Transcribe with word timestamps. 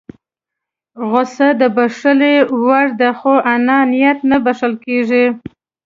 غوسه 1.09 1.47
د 1.61 1.63
بښنې 1.75 2.35
وړ 2.65 2.87
ده 2.99 3.09
خو 3.19 3.33
انانيت 3.53 4.19
نه 4.29 4.37
بښل 4.45 4.73
کېږي. 4.85 5.25